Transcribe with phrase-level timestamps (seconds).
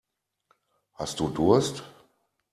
[0.95, 1.83] Hast du Durst?